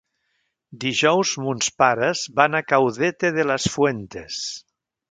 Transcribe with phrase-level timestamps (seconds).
[0.83, 4.43] Dijous mons pares van a Caudete de las Fuentes.